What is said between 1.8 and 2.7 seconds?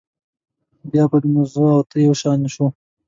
ته یو شان شو.